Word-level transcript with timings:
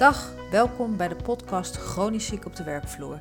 Dag, 0.00 0.34
welkom 0.50 0.96
bij 0.96 1.08
de 1.08 1.16
podcast 1.16 1.76
Chronisch 1.76 2.26
ziek 2.26 2.46
op 2.46 2.56
de 2.56 2.64
werkvloer. 2.64 3.20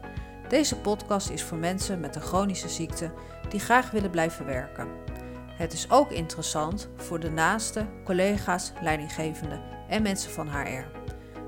Deze 0.50 0.76
podcast 0.76 1.30
is 1.30 1.44
voor 1.44 1.58
mensen 1.58 2.00
met 2.00 2.16
een 2.16 2.22
chronische 2.22 2.70
ziekte 2.70 3.12
die 3.50 3.60
graag 3.60 3.92
willen 3.92 4.10
blijven 4.10 4.46
werken. 4.46 4.88
Het 5.52 5.74
is 5.74 5.92
ook 5.92 6.12
interessant 6.12 6.90
voor 6.96 7.20
de 7.20 7.30
naasten, 7.30 7.90
collega's, 8.04 8.72
leidinggevenden 8.82 9.62
en 9.90 10.02
mensen 10.02 10.32
van 10.32 10.48
HR. 10.48 10.86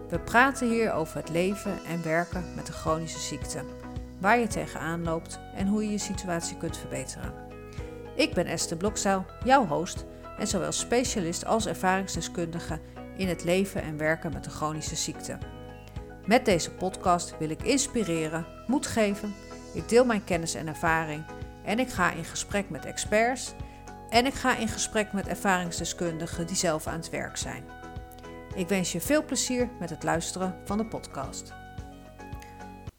We 0.09 0.19
praten 0.19 0.69
hier 0.69 0.93
over 0.93 1.17
het 1.17 1.29
leven 1.29 1.79
en 1.85 2.03
werken 2.03 2.43
met 2.55 2.67
een 2.67 2.73
chronische 2.73 3.19
ziekte, 3.19 3.63
waar 4.19 4.39
je 4.39 4.47
tegenaan 4.47 5.03
loopt 5.03 5.39
en 5.55 5.67
hoe 5.67 5.83
je 5.83 5.91
je 5.91 5.97
situatie 5.97 6.57
kunt 6.57 6.77
verbeteren. 6.77 7.33
Ik 8.15 8.33
ben 8.33 8.45
Esther 8.45 8.77
Blokzeil, 8.77 9.25
jouw 9.43 9.67
host 9.67 10.05
en 10.37 10.47
zowel 10.47 10.71
specialist 10.71 11.45
als 11.45 11.65
ervaringsdeskundige 11.65 12.79
in 13.17 13.27
het 13.27 13.43
leven 13.43 13.81
en 13.81 13.97
werken 13.97 14.33
met 14.33 14.45
een 14.45 14.51
chronische 14.51 14.95
ziekte. 14.95 15.37
Met 16.25 16.45
deze 16.45 16.71
podcast 16.71 17.37
wil 17.37 17.49
ik 17.49 17.63
inspireren, 17.63 18.45
moed 18.67 18.87
geven, 18.87 19.33
ik 19.73 19.89
deel 19.89 20.05
mijn 20.05 20.23
kennis 20.23 20.53
en 20.53 20.67
ervaring 20.67 21.25
en 21.63 21.79
ik 21.79 21.89
ga 21.89 22.11
in 22.11 22.25
gesprek 22.25 22.69
met 22.69 22.85
experts 22.85 23.53
en 24.09 24.25
ik 24.25 24.33
ga 24.33 24.57
in 24.57 24.67
gesprek 24.67 25.13
met 25.13 25.27
ervaringsdeskundigen 25.27 26.47
die 26.47 26.55
zelf 26.55 26.87
aan 26.87 26.99
het 26.99 27.09
werk 27.09 27.37
zijn. 27.37 27.63
Ik 28.55 28.67
wens 28.67 28.91
je 28.91 29.01
veel 29.01 29.25
plezier 29.25 29.69
met 29.79 29.89
het 29.89 30.03
luisteren 30.03 30.55
van 30.65 30.77
de 30.77 30.85
podcast. 30.85 31.53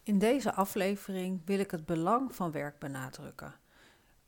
In 0.03 0.19
deze 0.19 0.53
aflevering 0.53 1.41
wil 1.45 1.59
ik 1.59 1.70
het 1.70 1.87
belang 1.87 2.34
van 2.34 2.51
werk 2.51 2.79
benadrukken. 2.79 3.55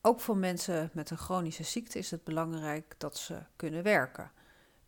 Ook 0.00 0.20
voor 0.20 0.36
mensen 0.36 0.90
met 0.92 1.10
een 1.10 1.18
chronische 1.18 1.62
ziekte 1.62 1.98
is 1.98 2.10
het 2.10 2.24
belangrijk 2.24 2.94
dat 2.98 3.18
ze 3.18 3.38
kunnen 3.56 3.82
werken. 3.82 4.30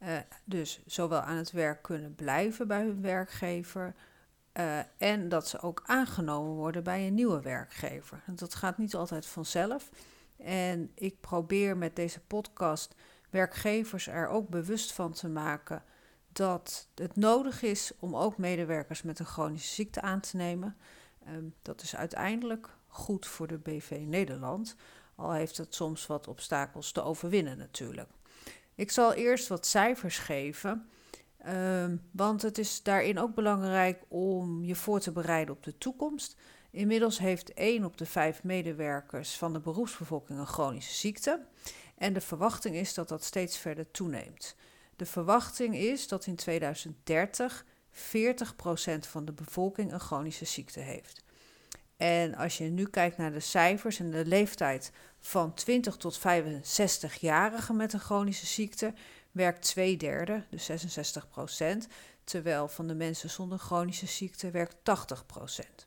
Uh, 0.03 0.19
dus 0.45 0.81
zowel 0.87 1.21
aan 1.21 1.37
het 1.37 1.51
werk 1.51 1.83
kunnen 1.83 2.15
blijven 2.15 2.69
bij 2.69 2.83
hun 2.83 3.03
werkgever. 3.03 3.95
Uh, 4.53 4.79
en 4.97 5.29
dat 5.29 5.49
ze 5.49 5.61
ook 5.61 5.83
aangenomen 5.87 6.53
worden 6.53 6.83
bij 6.83 7.07
een 7.07 7.15
nieuwe 7.15 7.41
werkgever. 7.41 8.23
Dat 8.27 8.55
gaat 8.55 8.79
niet 8.79 8.95
altijd 8.95 9.27
vanzelf. 9.27 9.91
En 10.37 10.91
ik 10.95 11.21
probeer 11.21 11.77
met 11.77 11.97
deze 11.97 12.21
podcast 12.21 12.95
werkgevers 13.31 14.07
er 14.07 14.29
ook 14.29 14.49
bewust 14.49 14.93
van 14.93 15.13
te 15.13 15.29
maken 15.29 15.83
dat 16.33 16.89
het 16.95 17.17
nodig 17.17 17.63
is 17.63 17.93
om 17.99 18.17
ook 18.17 18.39
medewerkers 18.39 19.03
met 19.03 19.19
een 19.19 19.27
chronische 19.27 19.75
ziekte 19.75 20.01
aan 20.01 20.21
te 20.21 20.37
nemen. 20.37 20.77
Um, 21.29 21.55
dat 21.63 21.83
is 21.83 21.97
uiteindelijk 21.97 22.69
goed 22.87 23.27
voor 23.27 23.47
de 23.47 23.59
BV 23.59 24.03
Nederland, 24.07 24.77
al 25.15 25.33
heeft 25.33 25.57
het 25.57 25.75
soms 25.75 26.07
wat 26.07 26.29
obstakels 26.29 26.93
te 26.93 27.03
overwinnen 27.03 27.59
natuurlijk. 27.59 28.11
Ik 28.77 28.91
zal 28.91 29.13
eerst 29.13 29.49
wat 29.49 29.67
cijfers 29.67 30.19
geven, 30.19 30.89
um, 31.47 32.03
want 32.11 32.43
het 32.43 32.59
is 32.59 32.83
daarin 32.83 33.19
ook 33.19 33.35
belangrijk 33.35 34.03
om 34.09 34.65
je 34.65 34.75
voor 34.75 35.01
te 35.01 35.13
bereiden 35.13 35.55
op 35.55 35.63
de 35.63 35.79
toekomst. 35.79 36.37
Inmiddels 36.71 37.19
heeft 37.19 37.55
1 37.55 37.85
op 37.85 37.97
de 37.97 38.07
5 38.07 38.43
medewerkers 38.43 39.37
van 39.37 39.53
de 39.53 39.61
beroepsbevolking 39.61 40.39
een 40.39 40.47
chronische 40.47 40.95
ziekte. 40.95 41.47
En 41.95 42.13
de 42.13 42.21
verwachting 42.21 42.75
is 42.75 42.95
dat 42.95 43.09
dat 43.09 43.25
steeds 43.25 43.59
verder 43.59 43.91
toeneemt. 43.91 44.57
De 44.97 45.07
verwachting 45.07 45.77
is 45.77 46.09
dat 46.09 46.27
in 46.27 46.37
2030 46.37 47.65
40% 47.93 47.99
van 48.99 49.25
de 49.25 49.33
bevolking 49.33 49.93
een 49.93 50.01
chronische 50.01 50.45
ziekte 50.45 50.81
heeft. 50.81 51.25
En 51.97 52.35
als 52.35 52.59
je 52.59 52.65
nu 52.65 52.85
kijkt 52.85 53.17
naar 53.17 53.33
de 53.33 53.41
cijfers 53.41 53.99
en 53.99 54.11
de 54.11 54.27
leeftijd 54.27 54.93
van 55.19 55.55
20 55.55 55.97
tot 55.97 56.19
65-jarigen 56.19 57.75
met 57.75 57.93
een 57.93 58.01
chronische 58.01 58.47
ziekte, 58.47 58.93
werkt 59.33 59.63
twee 59.63 59.97
derde, 59.97 60.45
dus 60.51 60.71
66% 60.71 61.65
terwijl 62.25 62.69
van 62.69 62.87
de 62.87 62.95
mensen 62.95 63.31
zonder 63.31 63.59
chronische 63.59 64.07
ziekte 64.07 64.51
werkt 64.51 64.77
80% 64.77 65.87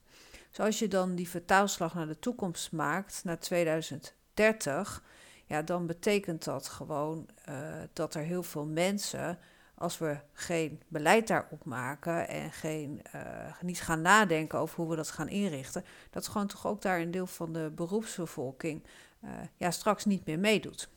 dus 0.50 0.60
als 0.60 0.80
je 0.80 0.88
dan 0.88 1.16
die 1.16 1.30
vertaalslag 1.30 1.94
naar 1.94 2.08
de 2.08 2.20
toekomst 2.20 2.72
maakt, 2.72 3.22
naar 3.24 3.40
2030, 3.40 5.04
ja, 5.46 5.62
dan 5.62 5.86
betekent 5.86 6.44
dat 6.44 6.68
gewoon 6.68 7.30
uh, 7.50 7.56
dat 7.94 8.16
er 8.16 8.24
heel 8.24 8.44
veel 8.44 8.66
mensen, 8.66 9.40
als 9.80 9.98
we 9.98 10.18
geen 10.34 10.82
beleid 10.88 11.28
daarop 11.28 11.66
maken 11.66 12.28
en 12.28 12.52
geen, 12.52 13.02
uh, 13.16 13.22
niet 13.62 13.82
gaan 13.82 14.02
nadenken 14.02 14.60
over 14.60 14.76
hoe 14.76 14.90
we 14.90 14.96
dat 14.96 15.12
gaan 15.12 15.30
inrichten, 15.30 15.86
dat 16.10 16.28
gewoon 16.28 16.48
toch 16.48 16.68
ook 16.68 16.82
daar 16.82 17.00
een 17.00 17.12
deel 17.12 17.28
van 17.28 17.54
de 17.54 17.72
beroepsbevolking 17.76 18.84
uh, 19.24 19.32
ja, 19.58 19.72
straks 19.72 20.06
niet 20.06 20.26
meer 20.26 20.40
meedoet. 20.40 20.90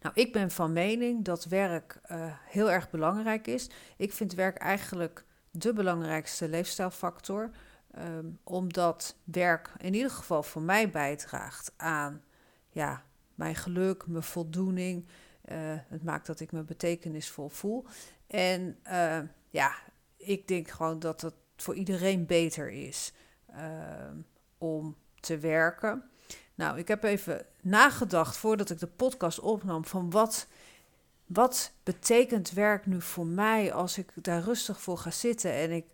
Nou, 0.00 0.14
ik 0.14 0.32
ben 0.32 0.50
van 0.50 0.72
mening 0.72 1.24
dat 1.24 1.44
werk 1.44 2.00
heel 2.44 2.70
erg 2.70 2.90
belangrijk 2.90 3.46
is. 3.46 3.70
Ik 3.96 4.12
vind 4.12 4.34
werk 4.34 4.56
eigenlijk 4.56 5.24
de 5.50 5.72
belangrijkste 5.72 6.48
leefstijlfactor. 6.48 7.50
Um, 7.98 8.38
omdat 8.44 9.16
werk 9.24 9.72
in 9.78 9.94
ieder 9.94 10.10
geval 10.10 10.42
voor 10.42 10.62
mij 10.62 10.90
bijdraagt 10.90 11.72
aan 11.76 12.22
ja, 12.70 13.04
mijn 13.34 13.54
geluk, 13.54 14.06
mijn 14.06 14.22
voldoening. 14.22 15.06
Uh, 15.52 15.56
het 15.88 16.04
maakt 16.04 16.26
dat 16.26 16.40
ik 16.40 16.52
me 16.52 16.62
betekenisvol 16.62 17.48
voel. 17.48 17.84
En 18.26 18.78
uh, 18.86 19.18
ja, 19.50 19.74
ik 20.16 20.48
denk 20.48 20.68
gewoon 20.68 20.98
dat 20.98 21.20
het 21.20 21.34
voor 21.56 21.74
iedereen 21.74 22.26
beter 22.26 22.70
is 22.70 23.12
uh, 23.50 23.56
om 24.58 24.96
te 25.20 25.38
werken. 25.38 26.10
Nou, 26.54 26.78
ik 26.78 26.88
heb 26.88 27.02
even 27.02 27.46
nagedacht 27.60 28.36
voordat 28.36 28.70
ik 28.70 28.78
de 28.78 28.86
podcast 28.86 29.40
opnam 29.40 29.84
van 29.84 30.10
wat, 30.10 30.46
wat 31.26 31.72
betekent 31.82 32.50
werk 32.50 32.86
nu 32.86 33.00
voor 33.00 33.26
mij 33.26 33.72
als 33.72 33.98
ik 33.98 34.12
daar 34.14 34.42
rustig 34.42 34.80
voor 34.80 34.98
ga 34.98 35.10
zitten 35.10 35.52
en 35.52 35.70
ik 35.70 35.84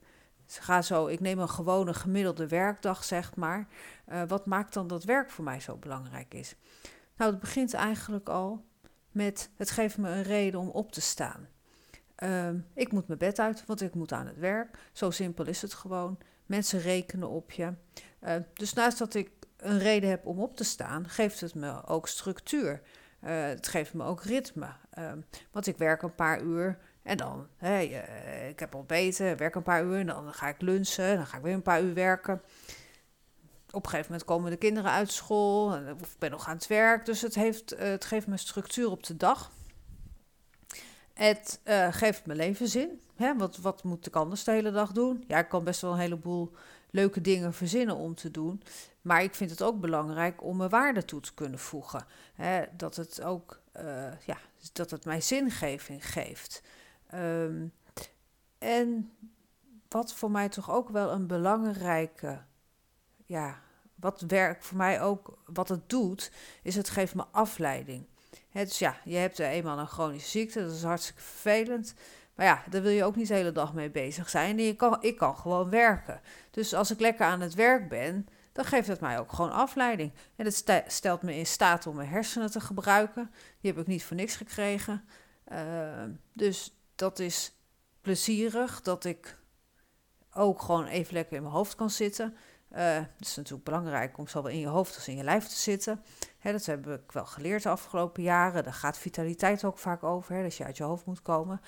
ga 0.46 0.82
zo, 0.82 1.06
ik 1.06 1.20
neem 1.20 1.38
een 1.38 1.48
gewone 1.48 1.94
gemiddelde 1.94 2.48
werkdag, 2.48 3.04
zeg 3.04 3.36
maar. 3.36 3.68
Uh, 4.08 4.22
wat 4.28 4.46
maakt 4.46 4.74
dan 4.74 4.86
dat 4.86 5.04
werk 5.04 5.30
voor 5.30 5.44
mij 5.44 5.60
zo 5.60 5.76
belangrijk 5.76 6.34
is? 6.34 6.54
Nou, 7.16 7.30
het 7.30 7.40
begint 7.40 7.74
eigenlijk 7.74 8.28
al 8.28 8.64
met 9.10 9.50
het 9.56 9.70
geeft 9.70 9.98
me 9.98 10.08
een 10.08 10.22
reden 10.22 10.60
om 10.60 10.68
op 10.68 10.92
te 10.92 11.00
staan. 11.00 11.48
Uh, 12.18 12.48
ik 12.74 12.92
moet 12.92 13.06
mijn 13.06 13.18
bed 13.18 13.38
uit, 13.38 13.64
want 13.66 13.80
ik 13.80 13.94
moet 13.94 14.12
aan 14.12 14.26
het 14.26 14.38
werk. 14.38 14.78
Zo 14.92 15.10
simpel 15.10 15.46
is 15.46 15.62
het 15.62 15.74
gewoon. 15.74 16.18
Mensen 16.46 16.80
rekenen 16.80 17.28
op 17.28 17.50
je. 17.50 17.72
Uh, 18.24 18.34
dus 18.52 18.72
naast 18.72 18.98
dat 18.98 19.14
ik 19.14 19.30
een 19.56 19.78
reden 19.78 20.10
heb 20.10 20.26
om 20.26 20.40
op 20.40 20.56
te 20.56 20.64
staan, 20.64 21.08
geeft 21.08 21.40
het 21.40 21.54
me 21.54 21.86
ook 21.86 22.08
structuur. 22.08 22.80
Uh, 23.24 23.42
het 23.42 23.68
geeft 23.68 23.94
me 23.94 24.04
ook 24.04 24.22
ritme. 24.22 24.68
Ehm, 24.90 25.20
want 25.50 25.66
ik 25.66 25.76
werk 25.78 26.02
een 26.02 26.14
paar 26.14 26.42
uur 26.42 26.78
en 27.02 27.16
dan, 27.16 27.46
hey, 27.56 27.88
uh, 27.88 28.48
ik 28.48 28.60
heb 28.60 28.74
ontbeten, 28.74 29.36
werk 29.36 29.54
een 29.54 29.62
paar 29.62 29.84
uur, 29.84 29.98
en 29.98 30.06
dan 30.06 30.34
ga 30.34 30.48
ik 30.48 30.60
lunchen, 30.60 31.16
dan 31.16 31.26
ga 31.26 31.36
ik 31.36 31.42
weer 31.42 31.54
een 31.54 31.62
paar 31.62 31.82
uur 31.82 31.94
werken. 31.94 32.42
Op 33.72 33.84
een 33.84 33.90
gegeven 33.90 34.10
moment 34.10 34.28
komen 34.28 34.50
de 34.50 34.56
kinderen 34.56 34.90
uit 34.90 35.12
school, 35.12 35.66
of 36.00 36.12
ik 36.12 36.18
ben 36.18 36.30
nog 36.30 36.48
aan 36.48 36.56
het 36.56 36.66
werk. 36.66 37.04
Dus 37.06 37.20
het, 37.20 37.34
heeft, 37.34 37.74
uh, 37.74 37.80
het 37.80 38.04
geeft 38.04 38.26
me 38.26 38.36
structuur 38.36 38.90
op 38.90 39.06
de 39.06 39.16
dag. 39.16 39.50
Het 41.14 41.60
uh, 41.64 41.92
geeft 41.92 42.26
mijn 42.26 42.38
leven 42.38 42.68
zin. 42.68 43.00
Hè? 43.16 43.36
Wat, 43.36 43.56
wat 43.56 43.84
moet 43.84 44.06
ik 44.06 44.16
anders 44.16 44.44
de 44.44 44.50
hele 44.50 44.70
dag 44.70 44.92
doen? 44.92 45.24
Ja, 45.26 45.38
ik 45.38 45.48
kan 45.48 45.64
best 45.64 45.80
wel 45.80 45.92
een 45.92 45.98
heleboel 45.98 46.52
leuke 46.90 47.20
dingen 47.20 47.54
verzinnen 47.54 47.96
om 47.96 48.14
te 48.14 48.30
doen. 48.30 48.62
Maar 49.00 49.22
ik 49.22 49.34
vind 49.34 49.50
het 49.50 49.62
ook 49.62 49.80
belangrijk 49.80 50.42
om 50.42 50.56
mijn 50.56 50.70
waarde 50.70 51.04
toe 51.04 51.20
te 51.20 51.34
kunnen 51.34 51.58
voegen. 51.58 52.04
Hè? 52.34 52.62
Dat 52.76 52.96
het 52.96 53.22
ook 53.22 53.60
ja, 54.24 54.36
dat 54.72 54.90
het 54.90 55.04
mij 55.04 55.20
zingeving 55.20 56.10
geeft. 56.12 56.62
Um, 57.14 57.72
en 58.58 59.12
wat 59.88 60.14
voor 60.14 60.30
mij 60.30 60.48
toch 60.48 60.70
ook 60.70 60.88
wel 60.88 61.10
een 61.12 61.26
belangrijke, 61.26 62.40
ja, 63.30 63.60
wat 63.94 64.20
werk 64.26 64.62
voor 64.62 64.76
mij 64.76 65.00
ook, 65.00 65.38
wat 65.46 65.68
het 65.68 65.88
doet, 65.88 66.30
is 66.62 66.76
het 66.76 66.90
geeft 66.90 67.14
me 67.14 67.24
afleiding. 67.30 68.06
He, 68.48 68.64
dus 68.64 68.78
ja, 68.78 68.96
je 69.04 69.16
hebt 69.16 69.38
eenmaal 69.38 69.78
een 69.78 69.86
chronische 69.86 70.28
ziekte, 70.28 70.60
dat 70.60 70.72
is 70.72 70.82
hartstikke 70.82 71.20
vervelend. 71.20 71.94
Maar 72.34 72.46
ja, 72.46 72.62
daar 72.70 72.82
wil 72.82 72.90
je 72.90 73.04
ook 73.04 73.16
niet 73.16 73.28
de 73.28 73.34
hele 73.34 73.52
dag 73.52 73.74
mee 73.74 73.90
bezig 73.90 74.28
zijn. 74.28 74.58
Je 74.58 74.76
kan, 74.76 75.02
ik 75.02 75.16
kan 75.16 75.36
gewoon 75.36 75.70
werken. 75.70 76.20
Dus 76.50 76.74
als 76.74 76.90
ik 76.90 77.00
lekker 77.00 77.26
aan 77.26 77.40
het 77.40 77.54
werk 77.54 77.88
ben, 77.88 78.28
dan 78.52 78.64
geeft 78.64 78.88
het 78.88 79.00
mij 79.00 79.18
ook 79.18 79.32
gewoon 79.32 79.52
afleiding. 79.52 80.12
En 80.36 80.44
het 80.44 80.84
stelt 80.86 81.22
me 81.22 81.36
in 81.36 81.46
staat 81.46 81.86
om 81.86 81.96
mijn 81.96 82.08
hersenen 82.08 82.50
te 82.50 82.60
gebruiken. 82.60 83.30
Die 83.60 83.70
heb 83.70 83.80
ik 83.80 83.86
niet 83.86 84.04
voor 84.04 84.16
niks 84.16 84.36
gekregen. 84.36 85.04
Uh, 85.52 86.04
dus 86.32 86.76
dat 86.94 87.18
is 87.18 87.52
plezierig, 88.00 88.82
dat 88.82 89.04
ik 89.04 89.38
ook 90.34 90.62
gewoon 90.62 90.86
even 90.86 91.14
lekker 91.14 91.36
in 91.36 91.42
mijn 91.42 91.54
hoofd 91.54 91.74
kan 91.74 91.90
zitten. 91.90 92.36
Uh, 92.76 92.98
is 93.18 93.36
natuurlijk 93.36 93.64
belangrijk 93.64 94.18
om 94.18 94.28
zowel 94.28 94.52
in 94.52 94.58
je 94.58 94.66
hoofd 94.66 94.94
als 94.94 95.08
in 95.08 95.16
je 95.16 95.24
lijf 95.24 95.46
te 95.46 95.56
zitten. 95.56 96.02
Dat 96.42 96.66
heb 96.66 96.86
ik 96.86 97.12
wel 97.12 97.26
geleerd 97.26 97.62
de 97.62 97.68
afgelopen 97.68 98.22
jaren. 98.22 98.64
Daar 98.64 98.74
gaat 98.74 98.98
vitaliteit 98.98 99.64
ook 99.64 99.78
vaak 99.78 100.02
over, 100.02 100.34
hè, 100.34 100.42
dat 100.42 100.56
je 100.56 100.64
uit 100.64 100.76
je 100.76 100.82
hoofd 100.82 101.04
moet 101.04 101.22
komen. 101.22 101.60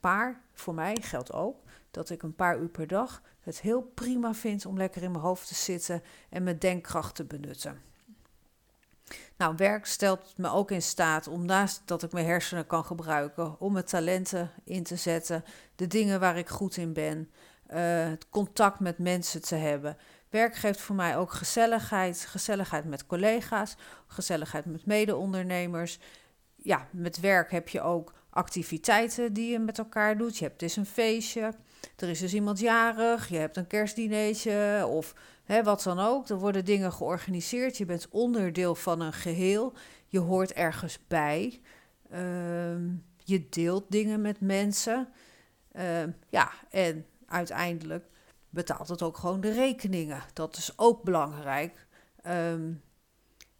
Maar 0.00 0.40
voor 0.52 0.74
mij 0.74 0.96
geldt 1.00 1.32
ook 1.32 1.56
dat 1.90 2.10
ik 2.10 2.22
een 2.22 2.34
paar 2.34 2.58
uur 2.58 2.68
per 2.68 2.86
dag 2.86 3.22
het 3.40 3.60
heel 3.60 3.82
prima 3.82 4.34
vind 4.34 4.66
om 4.66 4.76
lekker 4.76 5.02
in 5.02 5.10
mijn 5.10 5.24
hoofd 5.24 5.48
te 5.48 5.54
zitten 5.54 6.02
en 6.28 6.42
mijn 6.42 6.58
denkkracht 6.58 7.14
te 7.14 7.24
benutten. 7.24 7.82
Nou, 9.36 9.54
werk 9.56 9.86
stelt 9.86 10.38
me 10.38 10.50
ook 10.50 10.70
in 10.70 10.82
staat 10.82 11.28
om 11.28 11.44
naast 11.44 11.82
dat 11.84 12.02
ik 12.02 12.12
mijn 12.12 12.26
hersenen 12.26 12.66
kan 12.66 12.84
gebruiken, 12.84 13.60
om 13.60 13.72
mijn 13.72 13.84
talenten 13.84 14.50
in 14.64 14.82
te 14.82 14.96
zetten, 14.96 15.44
de 15.76 15.86
dingen 15.86 16.20
waar 16.20 16.38
ik 16.38 16.48
goed 16.48 16.76
in 16.76 16.92
ben, 16.92 17.30
uh, 17.70 17.76
het 18.08 18.28
contact 18.28 18.80
met 18.80 18.98
mensen 18.98 19.42
te 19.42 19.54
hebben. 19.54 19.96
Werk 20.34 20.54
geeft 20.54 20.80
voor 20.80 20.94
mij 20.94 21.16
ook 21.16 21.32
gezelligheid, 21.32 22.26
gezelligheid 22.28 22.84
met 22.84 23.06
collega's, 23.06 23.76
gezelligheid 24.06 24.64
met 24.64 24.86
mede-ondernemers. 24.86 25.98
Ja, 26.56 26.88
met 26.90 27.20
werk 27.20 27.50
heb 27.50 27.68
je 27.68 27.80
ook 27.80 28.12
activiteiten 28.30 29.32
die 29.32 29.50
je 29.50 29.58
met 29.58 29.78
elkaar 29.78 30.18
doet. 30.18 30.38
Je 30.38 30.44
hebt 30.44 30.60
dus 30.60 30.76
een 30.76 30.86
feestje, 30.86 31.52
er 31.96 32.08
is 32.08 32.18
dus 32.18 32.34
iemand 32.34 32.58
jarig, 32.58 33.28
je 33.28 33.36
hebt 33.36 33.56
een 33.56 33.66
kerstdineetje 33.66 34.86
of 34.88 35.14
hè, 35.44 35.62
wat 35.62 35.82
dan 35.82 35.98
ook. 35.98 36.28
Er 36.28 36.38
worden 36.38 36.64
dingen 36.64 36.92
georganiseerd, 36.92 37.76
je 37.76 37.84
bent 37.84 38.08
onderdeel 38.10 38.74
van 38.74 39.00
een 39.00 39.12
geheel, 39.12 39.72
je 40.06 40.18
hoort 40.18 40.52
ergens 40.52 40.98
bij, 41.08 41.60
uh, 42.12 42.18
je 43.24 43.48
deelt 43.48 43.84
dingen 43.88 44.20
met 44.20 44.40
mensen. 44.40 45.08
Uh, 45.72 46.02
ja, 46.28 46.52
en 46.70 47.06
uiteindelijk 47.26 48.12
betaalt 48.54 48.88
het 48.88 49.02
ook 49.02 49.16
gewoon 49.16 49.40
de 49.40 49.52
rekeningen. 49.52 50.22
Dat 50.32 50.56
is 50.56 50.78
ook 50.78 51.02
belangrijk. 51.02 51.86
Um, 52.26 52.82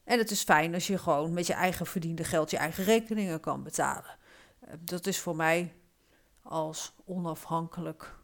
en 0.04 0.18
het 0.18 0.30
is 0.30 0.42
fijn 0.42 0.74
als 0.74 0.86
je 0.86 0.98
gewoon 0.98 1.32
met 1.32 1.46
je 1.46 1.52
eigen 1.52 1.86
verdiende 1.86 2.24
geld 2.24 2.50
je 2.50 2.56
eigen 2.56 2.84
rekeningen 2.84 3.40
kan 3.40 3.62
betalen. 3.62 4.16
Uh, 4.64 4.70
dat 4.78 5.06
is 5.06 5.20
voor 5.20 5.36
mij 5.36 5.74
als 6.42 6.94
onafhankelijk 7.04 8.14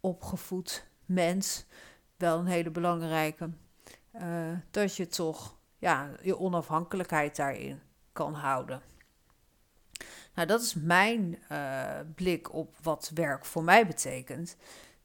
opgevoed 0.00 0.86
mens 1.04 1.66
wel 2.16 2.38
een 2.38 2.46
hele 2.46 2.70
belangrijke. 2.70 3.50
Uh, 4.12 4.52
dat 4.70 4.96
je 4.96 5.06
toch 5.06 5.56
ja, 5.78 6.10
je 6.22 6.38
onafhankelijkheid 6.38 7.36
daarin 7.36 7.80
kan 8.12 8.34
houden. 8.34 8.82
Nou, 10.34 10.48
dat 10.50 10.60
is 10.60 10.74
mijn 10.74 11.38
uh, 11.52 12.00
blik 12.14 12.52
op 12.52 12.76
wat 12.82 13.10
werk 13.14 13.44
voor 13.44 13.64
mij 13.64 13.86
betekent. 13.86 14.56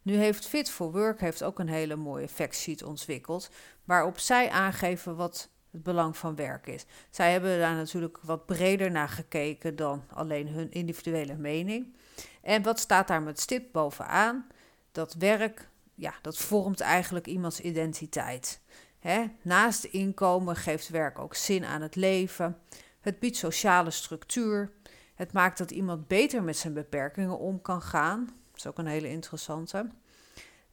Nu 0.03 0.15
heeft 0.15 0.47
Fit 0.47 0.71
for 0.71 0.91
Work 0.91 1.19
heeft 1.19 1.43
ook 1.43 1.59
een 1.59 1.69
hele 1.69 1.95
mooie 1.95 2.27
factsheet 2.27 2.83
ontwikkeld, 2.83 3.49
waarop 3.83 4.19
zij 4.19 4.49
aangeven 4.49 5.15
wat 5.15 5.49
het 5.71 5.83
belang 5.83 6.17
van 6.17 6.35
werk 6.35 6.67
is. 6.67 6.85
Zij 7.09 7.31
hebben 7.31 7.59
daar 7.59 7.75
natuurlijk 7.75 8.17
wat 8.21 8.45
breder 8.45 8.91
naar 8.91 9.09
gekeken 9.09 9.75
dan 9.75 10.03
alleen 10.09 10.47
hun 10.47 10.71
individuele 10.71 11.35
mening. 11.35 11.95
En 12.41 12.63
wat 12.63 12.79
staat 12.79 13.07
daar 13.07 13.21
met 13.21 13.39
stip 13.39 13.71
bovenaan? 13.71 14.47
Dat 14.91 15.13
werk, 15.13 15.69
ja, 15.95 16.13
dat 16.21 16.37
vormt 16.37 16.79
eigenlijk 16.79 17.27
iemands 17.27 17.59
identiteit. 17.59 18.61
Hè? 18.99 19.25
Naast 19.41 19.83
inkomen 19.83 20.55
geeft 20.55 20.89
werk 20.89 21.19
ook 21.19 21.35
zin 21.35 21.65
aan 21.65 21.81
het 21.81 21.95
leven. 21.95 22.57
Het 23.01 23.19
biedt 23.19 23.37
sociale 23.37 23.91
structuur. 23.91 24.71
Het 25.15 25.33
maakt 25.33 25.57
dat 25.57 25.71
iemand 25.71 26.07
beter 26.07 26.43
met 26.43 26.57
zijn 26.57 26.73
beperkingen 26.73 27.39
om 27.39 27.61
kan 27.61 27.81
gaan. 27.81 28.42
Dat 28.53 28.65
is 28.65 28.67
ook 28.67 28.77
een 28.77 28.91
hele 28.91 29.09
interessante. 29.09 29.89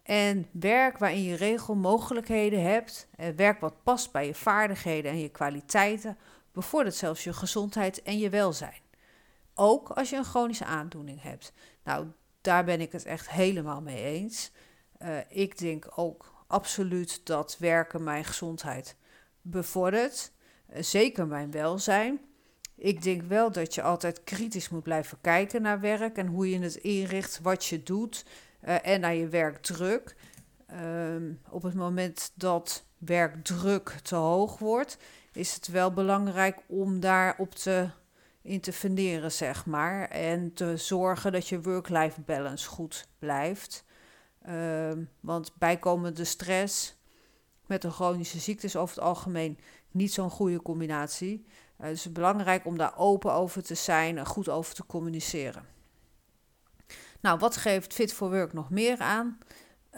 En 0.02 0.48
werk 0.52 0.98
waarin 0.98 1.22
je 1.22 1.34
regelmogelijkheden 1.34 2.62
hebt, 2.62 3.08
en 3.16 3.36
werk 3.36 3.60
wat 3.60 3.82
past 3.82 4.12
bij 4.12 4.26
je 4.26 4.34
vaardigheden 4.34 5.10
en 5.10 5.18
je 5.18 5.28
kwaliteiten, 5.28 6.18
bevordert 6.52 6.94
zelfs 6.94 7.24
je 7.24 7.32
gezondheid 7.32 8.02
en 8.02 8.18
je 8.18 8.30
welzijn. 8.30 8.80
Ook 9.54 9.90
als 9.90 10.10
je 10.10 10.16
een 10.16 10.24
chronische 10.24 10.64
aandoening 10.64 11.22
hebt. 11.22 11.52
Nou, 11.84 12.06
daar 12.40 12.64
ben 12.64 12.80
ik 12.80 12.92
het 12.92 13.04
echt 13.04 13.30
helemaal 13.30 13.80
mee 13.80 14.02
eens. 14.02 14.50
Uh, 15.02 15.18
ik 15.28 15.58
denk 15.58 15.86
ook 15.94 16.44
absoluut 16.46 17.26
dat 17.26 17.56
werken 17.58 18.02
mijn 18.02 18.24
gezondheid 18.24 18.96
bevordert. 19.40 20.32
Uh, 20.72 20.82
zeker 20.82 21.26
mijn 21.26 21.50
welzijn. 21.50 22.20
Ik 22.80 23.02
denk 23.02 23.22
wel 23.22 23.52
dat 23.52 23.74
je 23.74 23.82
altijd 23.82 24.24
kritisch 24.24 24.68
moet 24.68 24.82
blijven 24.82 25.18
kijken 25.20 25.62
naar 25.62 25.80
werk 25.80 26.16
en 26.16 26.26
hoe 26.26 26.50
je 26.50 26.58
het 26.58 26.74
inricht, 26.74 27.40
wat 27.42 27.64
je 27.64 27.82
doet 27.82 28.24
uh, 28.64 28.86
en 28.86 29.00
naar 29.00 29.14
je 29.14 29.28
werkdruk. 29.28 30.16
Um, 30.72 31.40
op 31.50 31.62
het 31.62 31.74
moment 31.74 32.32
dat 32.34 32.84
werkdruk 32.98 33.88
te 33.88 34.14
hoog 34.14 34.58
wordt, 34.58 34.98
is 35.32 35.54
het 35.54 35.68
wel 35.68 35.92
belangrijk 35.92 36.58
om 36.66 37.00
daarop 37.00 37.54
te 37.54 37.90
interveneren, 38.42 39.32
zeg 39.32 39.66
maar. 39.66 40.08
En 40.08 40.52
te 40.52 40.76
zorgen 40.76 41.32
dat 41.32 41.48
je 41.48 41.62
work-life 41.62 42.20
balance 42.20 42.68
goed 42.68 43.08
blijft. 43.18 43.84
Um, 44.48 45.08
want 45.20 45.52
bijkomende 45.58 46.24
stress 46.24 46.96
met 47.66 47.84
een 47.84 47.92
chronische 47.92 48.38
ziekte 48.38 48.66
is 48.66 48.76
over 48.76 48.94
het 48.94 49.04
algemeen 49.04 49.58
niet 49.90 50.12
zo'n 50.12 50.30
goede 50.30 50.62
combinatie. 50.62 51.46
Uh, 51.80 51.86
dus 51.86 51.98
het 51.98 52.06
is 52.06 52.12
belangrijk 52.12 52.66
om 52.66 52.78
daar 52.78 52.96
open 52.96 53.32
over 53.32 53.62
te 53.62 53.74
zijn 53.74 54.18
en 54.18 54.26
goed 54.26 54.48
over 54.48 54.74
te 54.74 54.86
communiceren. 54.86 55.64
Nou, 57.20 57.38
wat 57.38 57.56
geeft 57.56 57.92
Fit 57.92 58.12
for 58.12 58.30
Work 58.30 58.52
nog 58.52 58.70
meer 58.70 58.98
aan? 58.98 59.38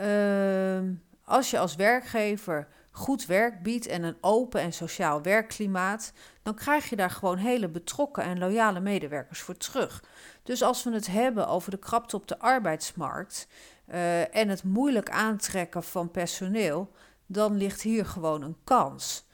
Uh, 0.00 0.96
als 1.24 1.50
je 1.50 1.58
als 1.58 1.74
werkgever 1.74 2.68
goed 2.92 3.26
werk 3.26 3.62
biedt 3.62 3.86
en 3.86 4.02
een 4.02 4.16
open 4.20 4.60
en 4.60 4.72
sociaal 4.72 5.22
werkklimaat, 5.22 6.12
dan 6.42 6.54
krijg 6.54 6.90
je 6.90 6.96
daar 6.96 7.10
gewoon 7.10 7.36
hele 7.36 7.68
betrokken 7.68 8.22
en 8.22 8.38
loyale 8.38 8.80
medewerkers 8.80 9.40
voor 9.40 9.56
terug. 9.56 10.04
Dus 10.42 10.62
als 10.62 10.84
we 10.84 10.92
het 10.92 11.06
hebben 11.06 11.48
over 11.48 11.70
de 11.70 11.78
krapte 11.78 12.16
op 12.16 12.28
de 12.28 12.38
arbeidsmarkt 12.38 13.48
uh, 13.88 14.36
en 14.36 14.48
het 14.48 14.64
moeilijk 14.64 15.10
aantrekken 15.10 15.82
van 15.82 16.10
personeel, 16.10 16.92
dan 17.26 17.56
ligt 17.56 17.82
hier 17.82 18.06
gewoon 18.06 18.42
een 18.42 18.56
kans. 18.64 19.26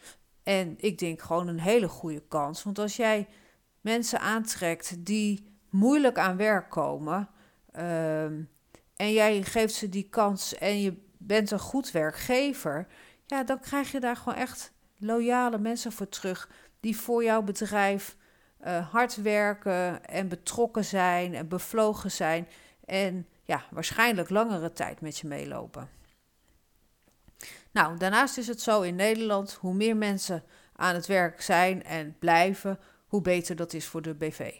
En 0.48 0.74
ik 0.78 0.98
denk 0.98 1.22
gewoon 1.22 1.48
een 1.48 1.60
hele 1.60 1.88
goede 1.88 2.22
kans. 2.28 2.62
Want 2.62 2.78
als 2.78 2.96
jij 2.96 3.28
mensen 3.80 4.20
aantrekt 4.20 5.06
die 5.06 5.58
moeilijk 5.70 6.18
aan 6.18 6.36
werk 6.36 6.70
komen. 6.70 7.28
Uh, 7.76 8.22
en 8.96 9.12
jij 9.12 9.42
geeft 9.42 9.74
ze 9.74 9.88
die 9.88 10.08
kans 10.08 10.54
en 10.54 10.80
je 10.80 10.96
bent 11.18 11.50
een 11.50 11.58
goed 11.58 11.90
werkgever. 11.90 12.86
Ja, 13.26 13.44
dan 13.44 13.60
krijg 13.60 13.92
je 13.92 14.00
daar 14.00 14.16
gewoon 14.16 14.38
echt 14.38 14.72
loyale 14.96 15.58
mensen 15.58 15.92
voor 15.92 16.08
terug. 16.08 16.50
Die 16.80 16.96
voor 16.96 17.24
jouw 17.24 17.42
bedrijf 17.42 18.16
uh, 18.66 18.92
hard 18.92 19.22
werken 19.22 20.04
en 20.04 20.28
betrokken 20.28 20.84
zijn 20.84 21.34
en 21.34 21.48
bevlogen 21.48 22.10
zijn. 22.10 22.48
En 22.84 23.26
ja, 23.42 23.64
waarschijnlijk 23.70 24.30
langere 24.30 24.72
tijd 24.72 25.00
met 25.00 25.18
je 25.18 25.26
meelopen. 25.26 25.97
Nou, 27.70 27.98
daarnaast 27.98 28.38
is 28.38 28.46
het 28.46 28.60
zo 28.60 28.80
in 28.80 28.94
Nederland, 28.94 29.52
hoe 29.52 29.74
meer 29.74 29.96
mensen 29.96 30.44
aan 30.72 30.94
het 30.94 31.06
werk 31.06 31.40
zijn 31.40 31.84
en 31.84 32.16
blijven, 32.18 32.78
hoe 33.06 33.20
beter 33.20 33.56
dat 33.56 33.72
is 33.72 33.86
voor 33.86 34.02
de 34.02 34.14
BV. 34.14 34.52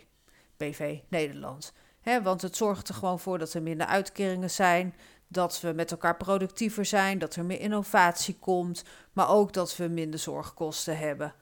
BV 0.57 0.99
Nederland. 1.09 1.73
He, 2.01 2.23
want 2.23 2.43
het 2.43 2.57
zorgt 2.57 2.89
er 2.89 2.95
gewoon 2.95 3.21
voor 3.21 3.39
dat 3.39 3.55
er 3.55 3.63
minder 3.63 3.87
uitkeringen 3.87 4.51
zijn, 4.51 4.95
dat 5.29 5.61
we 5.61 5.73
met 5.73 5.91
elkaar 5.91 6.17
productiever 6.17 6.85
zijn, 6.85 7.19
dat 7.19 7.35
er 7.35 7.45
meer 7.45 7.61
innovatie 7.61 8.37
komt, 8.39 8.85
maar 9.13 9.29
ook 9.29 9.53
dat 9.53 9.77
we 9.77 9.89
minder 9.89 10.21
zorgkosten 10.21 10.99
hebben. 10.99 11.35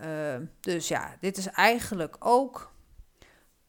Uh, 0.00 0.34
dus 0.60 0.88
ja, 0.88 1.16
dit 1.20 1.36
is 1.36 1.46
eigenlijk 1.46 2.16
ook 2.18 2.72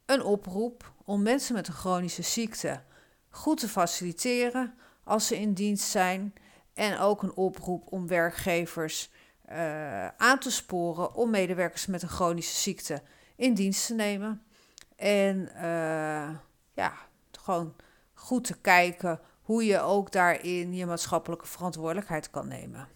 een 0.05 0.23
oproep 0.23 0.93
om 1.05 1.21
mensen 1.21 1.55
met 1.55 1.67
een 1.67 1.73
chronische 1.73 2.21
ziekte 2.21 2.81
goed 3.29 3.59
te 3.59 3.67
faciliteren 3.67 4.73
als 5.03 5.27
ze 5.27 5.39
in 5.39 5.53
dienst 5.53 5.87
zijn 5.87 6.33
en 6.73 6.99
ook 6.99 7.23
een 7.23 7.35
oproep 7.35 7.91
om 7.91 8.07
werkgevers 8.07 9.09
uh, 9.51 10.07
aan 10.07 10.39
te 10.39 10.51
sporen 10.51 11.15
om 11.15 11.29
medewerkers 11.29 11.85
met 11.85 12.01
een 12.01 12.09
chronische 12.09 12.55
ziekte 12.55 13.01
in 13.35 13.53
dienst 13.53 13.87
te 13.87 13.93
nemen. 13.93 14.43
En 14.95 15.49
uh, 15.55 16.29
ja, 16.73 16.93
gewoon 17.31 17.75
goed 18.13 18.43
te 18.43 18.61
kijken 18.61 19.19
hoe 19.41 19.65
je 19.65 19.79
ook 19.79 20.11
daarin 20.11 20.73
je 20.73 20.85
maatschappelijke 20.85 21.47
verantwoordelijkheid 21.47 22.29
kan 22.29 22.47
nemen. 22.47 22.87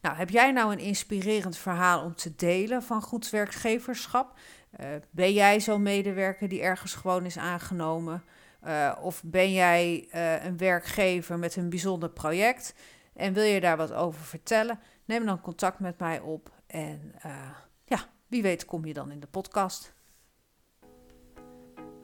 Nou, 0.00 0.16
heb 0.16 0.30
jij 0.30 0.52
nou 0.52 0.72
een 0.72 0.78
inspirerend 0.78 1.56
verhaal 1.56 2.04
om 2.04 2.14
te 2.14 2.34
delen 2.36 2.82
van 2.82 3.02
goed 3.02 3.30
werkgeverschap? 3.30 4.38
Uh, 4.80 4.86
ben 5.10 5.32
jij 5.32 5.60
zo'n 5.60 5.82
medewerker 5.82 6.48
die 6.48 6.62
ergens 6.62 6.94
gewoon 6.94 7.24
is 7.24 7.38
aangenomen? 7.38 8.24
Uh, 8.66 8.96
of 9.00 9.22
ben 9.24 9.52
jij 9.52 10.08
uh, 10.14 10.44
een 10.44 10.56
werkgever 10.56 11.38
met 11.38 11.56
een 11.56 11.68
bijzonder 11.68 12.10
project 12.10 12.74
en 13.12 13.32
wil 13.32 13.42
je 13.42 13.60
daar 13.60 13.76
wat 13.76 13.92
over 13.92 14.20
vertellen? 14.20 14.80
Neem 15.04 15.26
dan 15.26 15.40
contact 15.40 15.78
met 15.78 15.98
mij 15.98 16.20
op 16.20 16.50
en 16.66 17.14
uh, 17.26 17.50
ja, 17.84 17.98
wie 18.26 18.42
weet 18.42 18.64
kom 18.64 18.84
je 18.84 18.94
dan 18.94 19.10
in 19.10 19.20
de 19.20 19.26
podcast. 19.26 19.92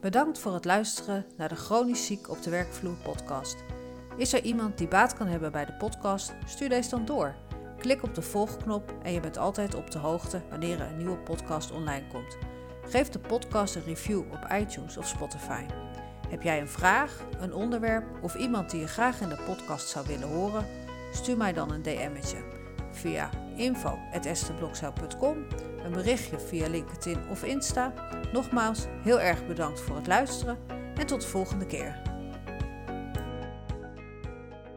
Bedankt 0.01 0.39
voor 0.39 0.53
het 0.53 0.65
luisteren 0.65 1.25
naar 1.37 1.49
de 1.49 1.55
Chronisch 1.55 2.05
Ziek 2.05 2.29
op 2.29 2.41
de 2.41 2.49
Werkvloer 2.49 2.95
podcast. 2.95 3.55
Is 4.17 4.33
er 4.33 4.43
iemand 4.43 4.77
die 4.77 4.87
baat 4.87 5.13
kan 5.13 5.27
hebben 5.27 5.51
bij 5.51 5.65
de 5.65 5.73
podcast? 5.73 6.33
Stuur 6.45 6.69
deze 6.69 6.89
dan 6.89 7.05
door. 7.05 7.35
Klik 7.77 8.03
op 8.03 8.15
de 8.15 8.21
volgknop 8.21 8.93
en 9.03 9.11
je 9.11 9.19
bent 9.19 9.37
altijd 9.37 9.75
op 9.75 9.91
de 9.91 9.99
hoogte 9.99 10.41
wanneer 10.49 10.81
er 10.81 10.87
een 10.87 10.97
nieuwe 10.97 11.17
podcast 11.17 11.71
online 11.71 12.07
komt. 12.07 12.37
Geef 12.85 13.09
de 13.09 13.19
podcast 13.19 13.75
een 13.75 13.83
review 13.83 14.19
op 14.19 14.47
iTunes 14.51 14.97
of 14.97 15.07
Spotify. 15.07 15.65
Heb 16.29 16.41
jij 16.41 16.59
een 16.61 16.67
vraag, 16.67 17.19
een 17.39 17.53
onderwerp 17.53 18.05
of 18.21 18.35
iemand 18.35 18.69
die 18.69 18.79
je 18.79 18.87
graag 18.87 19.21
in 19.21 19.29
de 19.29 19.37
podcast 19.45 19.87
zou 19.87 20.07
willen 20.07 20.27
horen? 20.27 20.65
Stuur 21.11 21.37
mij 21.37 21.53
dan 21.53 21.71
een 21.71 21.81
DM'tje 21.81 22.37
via 22.91 23.29
info.estenblokzaal.com, 23.55 25.45
een 25.83 25.91
berichtje 25.91 26.39
via 26.39 26.67
LinkedIn 26.67 27.29
of 27.29 27.43
Insta. 27.43 27.93
Nogmaals, 28.33 28.85
heel 29.03 29.19
erg 29.19 29.47
bedankt 29.47 29.81
voor 29.81 29.95
het 29.95 30.07
luisteren 30.07 30.57
en 30.95 31.05
tot 31.05 31.21
de 31.21 31.27
volgende 31.27 31.65
keer. 31.65 32.04